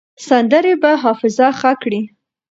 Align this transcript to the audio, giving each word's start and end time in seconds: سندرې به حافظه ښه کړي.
سندرې 0.27 0.73
به 0.81 0.91
حافظه 1.03 1.47
ښه 1.59 1.71
کړي. 1.81 2.01